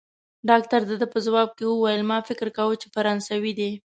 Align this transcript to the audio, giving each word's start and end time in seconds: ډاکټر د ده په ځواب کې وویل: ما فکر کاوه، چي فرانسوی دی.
ډاکټر 0.49 0.81
د 0.87 0.91
ده 1.01 1.05
په 1.13 1.19
ځواب 1.25 1.49
کې 1.57 1.63
وویل: 1.67 2.01
ما 2.09 2.17
فکر 2.29 2.47
کاوه، 2.57 2.75
چي 2.81 2.87
فرانسوی 2.95 3.51
دی. 3.59 3.71